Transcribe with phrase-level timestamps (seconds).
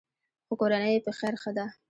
[0.47, 1.65] خو کورنۍ یې په خیر ښه ده.